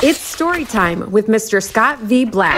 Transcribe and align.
It's 0.00 0.20
story 0.20 0.64
time 0.64 1.10
with 1.10 1.26
Mr. 1.26 1.60
Scott 1.60 1.98
V. 1.98 2.24
Black. 2.24 2.54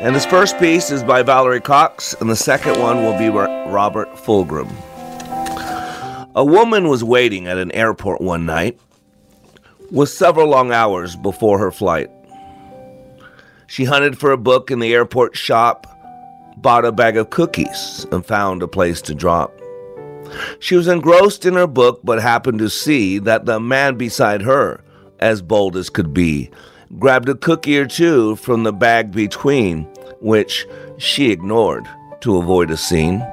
And 0.00 0.14
this 0.14 0.24
first 0.24 0.56
piece 0.60 0.92
is 0.92 1.02
by 1.02 1.24
Valerie 1.24 1.60
Cox, 1.60 2.14
and 2.20 2.30
the 2.30 2.36
second 2.36 2.78
one 2.80 3.02
will 3.02 3.18
be 3.18 3.28
Robert 3.28 4.08
Fulghum. 4.14 4.70
A 6.36 6.44
woman 6.44 6.86
was 6.86 7.02
waiting 7.02 7.48
at 7.48 7.58
an 7.58 7.72
airport 7.72 8.20
one 8.20 8.46
night 8.46 8.78
with 9.90 10.10
several 10.10 10.46
long 10.46 10.70
hours 10.70 11.16
before 11.16 11.58
her 11.58 11.72
flight. 11.72 12.08
She 13.66 13.86
hunted 13.86 14.16
for 14.16 14.30
a 14.30 14.38
book 14.38 14.70
in 14.70 14.78
the 14.78 14.94
airport 14.94 15.36
shop, 15.36 15.88
bought 16.58 16.84
a 16.84 16.92
bag 16.92 17.16
of 17.16 17.30
cookies, 17.30 18.06
and 18.12 18.24
found 18.24 18.62
a 18.62 18.68
place 18.68 19.02
to 19.02 19.14
drop. 19.16 19.52
She 20.60 20.76
was 20.76 20.86
engrossed 20.86 21.44
in 21.44 21.54
her 21.54 21.66
book, 21.66 21.98
but 22.04 22.22
happened 22.22 22.60
to 22.60 22.70
see 22.70 23.18
that 23.18 23.46
the 23.46 23.58
man 23.58 23.96
beside 23.96 24.42
her, 24.42 24.84
as 25.20 25.42
bold 25.42 25.76
as 25.76 25.88
could 25.90 26.12
be, 26.12 26.50
grabbed 26.98 27.28
a 27.28 27.34
cookie 27.34 27.78
or 27.78 27.86
two 27.86 28.36
from 28.36 28.64
the 28.64 28.72
bag 28.72 29.12
between, 29.12 29.84
which 30.20 30.66
she 30.98 31.30
ignored 31.30 31.86
to 32.20 32.36
avoid 32.36 32.70
a 32.70 32.76
scene. 32.76 33.24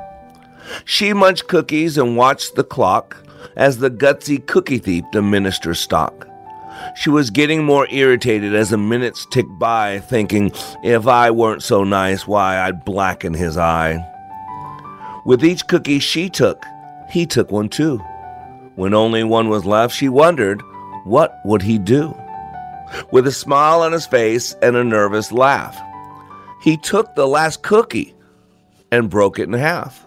She 0.85 1.13
munched 1.13 1.47
cookies 1.47 1.97
and 1.97 2.17
watched 2.17 2.55
the 2.55 2.63
clock 2.63 3.17
as 3.55 3.79
the 3.79 3.89
gutsy 3.89 4.45
cookie 4.45 4.77
thief 4.77 5.03
diminished 5.11 5.63
her 5.63 5.73
stock. 5.73 6.27
She 6.95 7.09
was 7.09 7.29
getting 7.31 7.63
more 7.63 7.87
irritated 7.89 8.53
as 8.53 8.69
the 8.69 8.77
minutes 8.77 9.25
ticked 9.31 9.57
by, 9.59 9.99
thinking, 9.99 10.51
if 10.83 11.07
I 11.07 11.31
weren't 11.31 11.63
so 11.63 11.83
nice, 11.83 12.27
why, 12.27 12.59
I'd 12.59 12.85
blacken 12.85 13.33
his 13.33 13.57
eye. 13.57 14.05
With 15.25 15.43
each 15.43 15.67
cookie 15.67 15.99
she 15.99 16.29
took, 16.29 16.63
he 17.09 17.25
took 17.25 17.51
one 17.51 17.69
too. 17.69 17.97
When 18.75 18.93
only 18.93 19.23
one 19.23 19.49
was 19.49 19.65
left, 19.65 19.95
she 19.95 20.07
wondered, 20.07 20.61
what 21.07 21.39
would 21.45 21.61
he 21.61 21.77
do? 21.77 22.15
With 23.11 23.27
a 23.27 23.31
smile 23.31 23.81
on 23.81 23.91
his 23.91 24.05
face 24.05 24.53
and 24.61 24.75
a 24.75 24.83
nervous 24.83 25.31
laugh, 25.31 25.79
he 26.61 26.77
took 26.77 27.15
the 27.15 27.27
last 27.27 27.63
cookie 27.63 28.13
and 28.91 29.09
broke 29.09 29.39
it 29.39 29.43
in 29.43 29.53
half. 29.53 30.05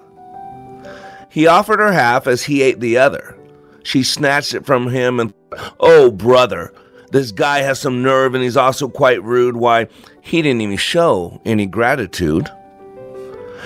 He 1.31 1.47
offered 1.47 1.79
her 1.79 1.93
half 1.93 2.27
as 2.27 2.43
he 2.43 2.63
ate 2.63 2.81
the 2.81 2.99
other. 2.99 3.37
She 3.83 4.03
snatched 4.03 4.55
it 4.55 4.67
from 4.67 4.89
him 4.89 5.21
and, 5.21 5.33
oh, 5.79 6.11
brother, 6.11 6.73
this 7.13 7.33
guy 7.33 7.61
has 7.61 7.81
some 7.81 8.03
nerve 8.03 8.35
and 8.35 8.43
he's 8.43 8.57
also 8.57 8.89
quite 8.89 9.23
rude. 9.23 9.57
Why, 9.57 9.89
he 10.21 10.43
didn't 10.43 10.61
even 10.61 10.77
show 10.77 11.41
any 11.45 11.67
gratitude. 11.67 12.49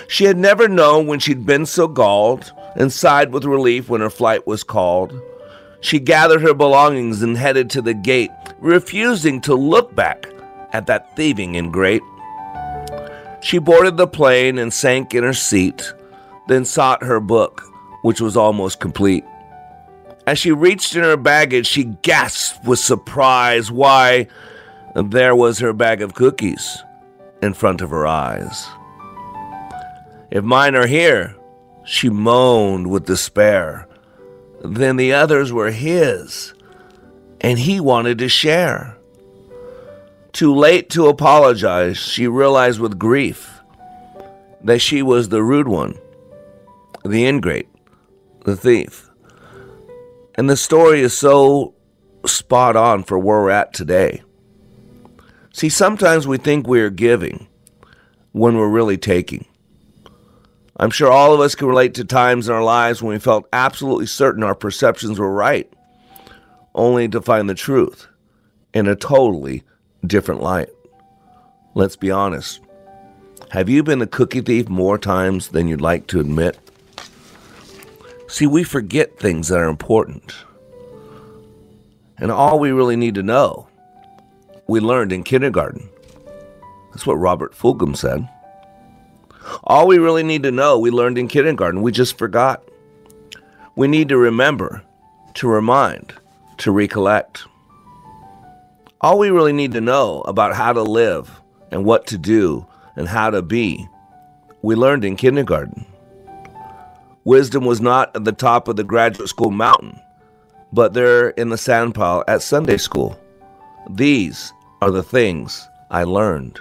She 0.08 0.24
had 0.24 0.36
never 0.36 0.68
known 0.68 1.06
when 1.06 1.20
she'd 1.20 1.46
been 1.46 1.66
so 1.66 1.88
galled 1.88 2.52
and 2.76 2.92
sighed 2.92 3.32
with 3.32 3.44
relief 3.44 3.88
when 3.88 4.00
her 4.00 4.10
flight 4.10 4.46
was 4.46 4.64
called. 4.64 5.18
She 5.84 6.00
gathered 6.00 6.42
her 6.42 6.54
belongings 6.54 7.22
and 7.22 7.36
headed 7.36 7.70
to 7.70 7.82
the 7.82 7.94
gate, 7.94 8.30
refusing 8.58 9.40
to 9.42 9.54
look 9.54 9.94
back 9.94 10.26
at 10.72 10.86
that 10.86 11.14
thieving 11.14 11.54
ingrate. 11.54 12.02
She 13.42 13.58
boarded 13.58 13.96
the 13.96 14.06
plane 14.06 14.58
and 14.58 14.72
sank 14.72 15.14
in 15.14 15.22
her 15.22 15.34
seat 15.34 15.92
then 16.46 16.64
sought 16.64 17.02
her 17.02 17.20
book, 17.20 17.62
which 18.02 18.20
was 18.20 18.36
almost 18.36 18.80
complete. 18.80 19.24
As 20.26 20.38
she 20.38 20.52
reached 20.52 20.94
in 20.96 21.02
her 21.02 21.16
baggage, 21.16 21.66
she 21.66 21.84
gasped 21.84 22.64
with 22.64 22.78
surprise. 22.78 23.70
Why, 23.70 24.26
there 24.94 25.36
was 25.36 25.58
her 25.58 25.72
bag 25.72 26.02
of 26.02 26.14
cookies 26.14 26.82
in 27.42 27.52
front 27.54 27.80
of 27.80 27.90
her 27.90 28.06
eyes. 28.06 28.66
If 30.30 30.44
mine 30.44 30.74
are 30.74 30.86
here, 30.86 31.36
she 31.84 32.08
moaned 32.08 32.90
with 32.90 33.06
despair. 33.06 33.86
Then 34.64 34.96
the 34.96 35.12
others 35.12 35.52
were 35.52 35.70
his, 35.70 36.54
and 37.38 37.58
he 37.58 37.80
wanted 37.80 38.16
to 38.18 38.30
share. 38.30 38.96
Too 40.32 40.54
late 40.54 40.88
to 40.90 41.08
apologize, 41.08 41.98
she 41.98 42.26
realized 42.26 42.80
with 42.80 42.98
grief 42.98 43.60
that 44.62 44.80
she 44.80 45.02
was 45.02 45.28
the 45.28 45.42
rude 45.42 45.68
one 45.68 45.98
the 47.04 47.26
ingrate, 47.26 47.68
the 48.44 48.56
thief. 48.56 49.10
And 50.34 50.48
the 50.48 50.56
story 50.56 51.02
is 51.02 51.16
so 51.16 51.74
spot 52.24 52.74
on 52.74 53.02
for 53.02 53.18
where 53.18 53.42
we're 53.42 53.50
at 53.50 53.74
today. 53.74 54.22
See, 55.52 55.68
sometimes 55.68 56.26
we 56.26 56.38
think 56.38 56.66
we're 56.66 56.88
giving 56.88 57.48
when 58.32 58.56
we're 58.56 58.70
really 58.70 58.96
taking. 58.96 59.44
I'm 60.76 60.90
sure 60.90 61.10
all 61.10 61.32
of 61.32 61.40
us 61.40 61.54
can 61.54 61.68
relate 61.68 61.94
to 61.94 62.04
times 62.04 62.48
in 62.48 62.54
our 62.54 62.62
lives 62.62 63.00
when 63.00 63.12
we 63.12 63.20
felt 63.20 63.48
absolutely 63.52 64.06
certain 64.06 64.42
our 64.42 64.56
perceptions 64.56 65.18
were 65.18 65.32
right, 65.32 65.72
only 66.74 67.08
to 67.08 67.20
find 67.20 67.48
the 67.48 67.54
truth 67.54 68.08
in 68.72 68.88
a 68.88 68.96
totally 68.96 69.62
different 70.04 70.42
light. 70.42 70.70
Let's 71.74 71.96
be 71.96 72.10
honest. 72.10 72.60
Have 73.50 73.68
you 73.68 73.84
been 73.84 74.02
a 74.02 74.06
cookie 74.06 74.40
thief 74.40 74.68
more 74.68 74.98
times 74.98 75.48
than 75.48 75.68
you'd 75.68 75.80
like 75.80 76.08
to 76.08 76.18
admit? 76.18 76.58
See, 78.26 78.46
we 78.48 78.64
forget 78.64 79.16
things 79.16 79.48
that 79.48 79.58
are 79.58 79.68
important. 79.68 80.34
And 82.18 82.32
all 82.32 82.58
we 82.58 82.72
really 82.72 82.96
need 82.96 83.14
to 83.14 83.22
know, 83.22 83.68
we 84.66 84.80
learned 84.80 85.12
in 85.12 85.22
kindergarten. 85.22 85.88
That's 86.90 87.06
what 87.06 87.14
Robert 87.14 87.54
Fulghum 87.54 87.96
said. 87.96 88.28
All 89.64 89.86
we 89.86 89.98
really 89.98 90.22
need 90.22 90.42
to 90.44 90.50
know, 90.50 90.78
we 90.78 90.90
learned 90.90 91.18
in 91.18 91.28
kindergarten. 91.28 91.82
We 91.82 91.92
just 91.92 92.18
forgot. 92.18 92.62
We 93.76 93.88
need 93.88 94.08
to 94.10 94.16
remember, 94.16 94.82
to 95.34 95.48
remind, 95.48 96.14
to 96.58 96.70
recollect. 96.70 97.44
All 99.00 99.18
we 99.18 99.30
really 99.30 99.52
need 99.52 99.72
to 99.72 99.80
know 99.80 100.22
about 100.22 100.54
how 100.54 100.72
to 100.72 100.82
live 100.82 101.40
and 101.70 101.84
what 101.84 102.06
to 102.06 102.18
do 102.18 102.66
and 102.96 103.08
how 103.08 103.30
to 103.30 103.42
be, 103.42 103.86
we 104.62 104.74
learned 104.74 105.04
in 105.04 105.16
kindergarten. 105.16 105.84
Wisdom 107.24 107.64
was 107.64 107.80
not 107.80 108.14
at 108.14 108.24
the 108.24 108.32
top 108.32 108.68
of 108.68 108.76
the 108.76 108.84
graduate 108.84 109.28
school 109.28 109.50
mountain, 109.50 109.98
but 110.72 110.94
there 110.94 111.30
in 111.30 111.48
the 111.48 111.56
sandpile 111.56 112.22
at 112.28 112.42
Sunday 112.42 112.76
school. 112.76 113.18
These 113.90 114.52
are 114.80 114.90
the 114.90 115.02
things 115.02 115.66
I 115.90 116.04
learned. 116.04 116.60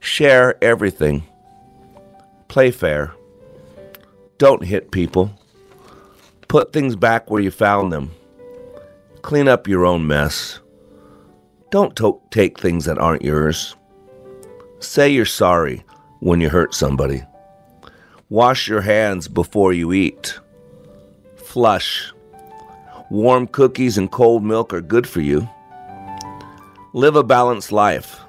Share 0.00 0.62
everything. 0.62 1.22
Play 2.52 2.70
fair. 2.70 3.14
Don't 4.36 4.62
hit 4.62 4.90
people. 4.90 5.32
Put 6.48 6.74
things 6.74 6.96
back 6.96 7.30
where 7.30 7.40
you 7.40 7.50
found 7.50 7.90
them. 7.90 8.10
Clean 9.22 9.48
up 9.48 9.66
your 9.66 9.86
own 9.86 10.06
mess. 10.06 10.60
Don't 11.70 11.96
to- 11.96 12.20
take 12.30 12.60
things 12.60 12.84
that 12.84 12.98
aren't 12.98 13.24
yours. 13.24 13.74
Say 14.80 15.08
you're 15.08 15.24
sorry 15.24 15.82
when 16.20 16.42
you 16.42 16.50
hurt 16.50 16.74
somebody. 16.74 17.22
Wash 18.28 18.68
your 18.68 18.82
hands 18.82 19.28
before 19.28 19.72
you 19.72 19.94
eat. 19.94 20.38
Flush. 21.36 22.12
Warm 23.08 23.46
cookies 23.46 23.96
and 23.96 24.12
cold 24.12 24.44
milk 24.44 24.74
are 24.74 24.82
good 24.82 25.06
for 25.06 25.22
you. 25.22 25.48
Live 26.92 27.16
a 27.16 27.24
balanced 27.24 27.72
life. 27.72 28.20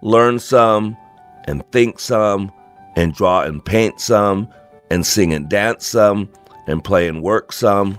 Learn 0.00 0.38
some 0.38 0.96
and 1.44 1.70
think 1.70 2.00
some 2.00 2.50
and 2.96 3.14
draw 3.14 3.42
and 3.42 3.64
paint 3.64 4.00
some 4.00 4.48
and 4.90 5.06
sing 5.06 5.32
and 5.32 5.48
dance 5.48 5.86
some 5.86 6.28
and 6.66 6.84
play 6.84 7.08
and 7.08 7.22
work 7.22 7.52
some 7.52 7.98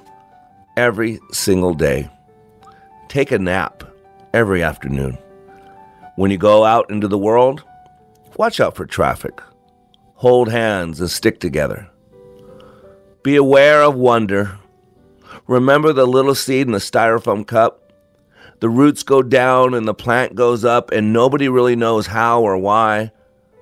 every 0.78 1.20
single 1.32 1.74
day. 1.74 2.10
Take 3.08 3.32
a 3.32 3.40
nap 3.40 3.84
every 4.34 4.62
afternoon. 4.64 5.18
When 6.16 6.32
you 6.32 6.38
go 6.38 6.66
out 6.66 6.90
into 6.90 7.08
the 7.08 7.18
world, 7.18 7.64
watch 8.38 8.60
out 8.60 8.76
for 8.76 8.86
traffic 8.86 9.42
hold 10.20 10.52
hands 10.52 11.00
and 11.00 11.10
stick 11.10 11.40
together. 11.40 11.90
Be 13.24 13.38
aware 13.38 13.82
of 13.82 13.96
wonder. 13.96 14.60
Remember 15.48 15.94
the 15.94 16.06
little 16.06 16.36
seed 16.36 16.68
in 16.68 16.74
the 16.74 16.80
styrofoam 16.80 17.48
cup? 17.48 17.94
The 18.60 18.68
roots 18.68 19.02
go 19.02 19.24
down 19.24 19.74
and 19.74 19.88
the 19.88 19.94
plant 19.94 20.36
goes 20.36 20.66
up, 20.66 20.92
and 20.92 21.14
nobody 21.14 21.48
really 21.48 21.78
knows 21.78 22.08
how 22.08 22.42
or 22.42 22.58
why, 22.58 23.14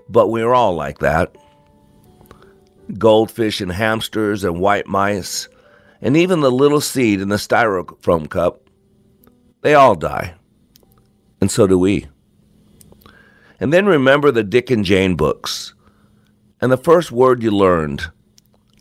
but 0.09 0.27
we're 0.27 0.53
all 0.53 0.75
like 0.75 0.99
that. 0.99 1.35
Goldfish 2.97 3.61
and 3.61 3.71
hamsters 3.71 4.43
and 4.43 4.59
white 4.59 4.87
mice, 4.87 5.49
and 6.01 6.15
even 6.15 6.39
the 6.39 6.51
little 6.51 6.81
seed 6.81 7.21
in 7.21 7.29
the 7.29 7.35
styrofoam 7.35 8.29
cup, 8.29 8.69
they 9.61 9.73
all 9.73 9.95
die. 9.95 10.35
And 11.41 11.51
so 11.51 11.67
do 11.67 11.77
we. 11.77 12.07
And 13.59 13.73
then 13.73 13.85
remember 13.85 14.31
the 14.31 14.43
Dick 14.43 14.69
and 14.69 14.85
Jane 14.85 15.15
books 15.15 15.73
and 16.61 16.71
the 16.71 16.77
first 16.77 17.11
word 17.11 17.43
you 17.43 17.51
learned, 17.51 18.11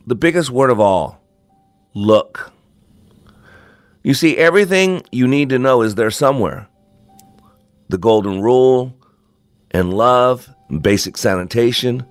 the 0.07 0.15
biggest 0.15 0.51
word 0.51 0.71
of 0.71 0.81
all, 0.81 1.21
look. 1.95 2.53
You 4.03 4.15
see, 4.15 4.37
everything 4.37 5.03
you 5.11 5.27
need 5.27 5.49
to 5.51 5.59
know 5.59 5.83
is 5.83 5.95
there 5.95 6.11
somewhere. 6.11 6.69
The 7.89 7.99
golden 7.99 8.41
rule, 8.41 8.97
and 9.71 9.93
love, 9.93 10.49
basic 10.81 11.17
sanitation, 11.17 12.05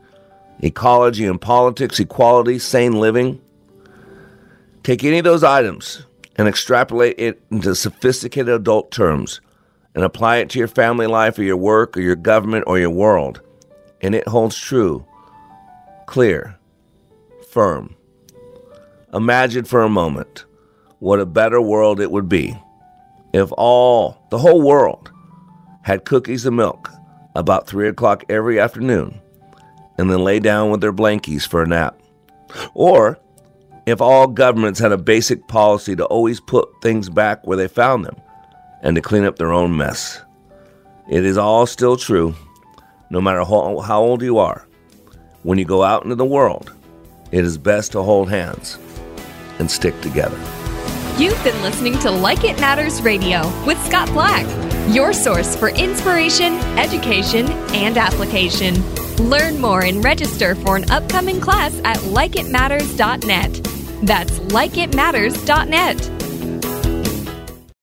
ecology 0.59 1.25
and 1.25 1.39
politics, 1.39 1.99
equality, 1.99 2.59
sane 2.59 2.93
living. 2.93 3.41
Take 4.83 5.03
any 5.03 5.19
of 5.19 5.23
those 5.23 5.43
items 5.43 6.05
and 6.37 6.47
extrapolate 6.47 7.15
it 7.17 7.41
into 7.51 7.75
sophisticated 7.75 8.53
adult 8.53 8.91
terms 8.91 9.41
and 9.93 10.03
apply 10.03 10.37
it 10.37 10.49
to 10.49 10.59
your 10.59 10.67
family 10.67 11.07
life 11.07 11.39
or 11.39 11.43
your 11.43 11.57
work 11.57 11.97
or 11.97 12.01
your 12.01 12.15
government 12.15 12.65
or 12.67 12.77
your 12.77 12.89
world, 12.89 13.41
and 14.01 14.13
it 14.13 14.27
holds 14.27 14.57
true, 14.57 15.05
clear, 16.05 16.57
firm. 17.49 17.95
Imagine 19.13 19.63
for 19.63 19.81
a 19.81 19.89
moment 19.89 20.45
what 20.99 21.19
a 21.19 21.25
better 21.25 21.61
world 21.61 21.99
it 21.99 22.11
would 22.11 22.27
be 22.27 22.57
if 23.33 23.49
all, 23.57 24.17
the 24.29 24.37
whole 24.37 24.61
world, 24.61 25.11
had 25.81 26.05
cookies 26.05 26.45
and 26.45 26.55
milk 26.55 26.89
about 27.35 27.67
3 27.67 27.87
o'clock 27.87 28.23
every 28.29 28.59
afternoon 28.59 29.21
and 29.97 30.09
then 30.09 30.23
lay 30.23 30.39
down 30.39 30.71
with 30.71 30.81
their 30.81 30.93
blankies 30.93 31.47
for 31.47 31.61
a 31.61 31.67
nap. 31.67 31.99
Or 32.73 33.19
if 33.85 34.01
all 34.01 34.27
governments 34.27 34.79
had 34.79 34.91
a 34.91 34.97
basic 34.97 35.47
policy 35.47 35.95
to 35.95 36.05
always 36.05 36.39
put 36.39 36.69
things 36.81 37.09
back 37.09 37.45
where 37.45 37.57
they 37.57 37.67
found 37.67 38.05
them 38.05 38.15
and 38.81 38.95
to 38.95 39.01
clean 39.01 39.25
up 39.25 39.37
their 39.37 39.51
own 39.51 39.75
mess. 39.75 40.21
It 41.09 41.23
is 41.25 41.37
all 41.37 41.65
still 41.65 41.97
true, 41.97 42.35
no 43.09 43.21
matter 43.21 43.43
how, 43.43 43.79
how 43.79 44.01
old 44.01 44.21
you 44.21 44.37
are. 44.37 44.67
When 45.43 45.57
you 45.59 45.65
go 45.65 45.83
out 45.83 46.03
into 46.03 46.15
the 46.15 46.25
world, 46.25 46.73
it 47.31 47.43
is 47.43 47.57
best 47.57 47.91
to 47.91 48.01
hold 48.01 48.29
hands 48.29 48.77
and 49.59 49.69
stick 49.69 49.99
together. 50.01 50.37
You've 51.17 51.41
been 51.43 51.59
listening 51.61 51.97
to 51.99 52.11
Like 52.11 52.43
It 52.43 52.59
Matters 52.59 53.01
Radio 53.01 53.41
with 53.65 53.83
Scott 53.85 54.09
Black, 54.09 54.45
your 54.89 55.13
source 55.13 55.55
for 55.55 55.69
inspiration, 55.69 56.53
education, 56.77 57.47
and 57.73 57.97
application. 57.97 58.75
Learn 59.17 59.59
more 59.59 59.83
and 59.83 60.03
register 60.03 60.55
for 60.55 60.75
an 60.75 60.89
upcoming 60.91 61.39
class 61.39 61.79
at 61.83 61.97
likeitmatters.net. 61.97 63.53
That's 64.03 64.39
likeitmatters.net. 64.39 66.14